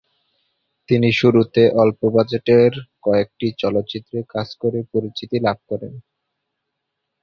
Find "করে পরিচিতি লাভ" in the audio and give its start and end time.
4.61-5.57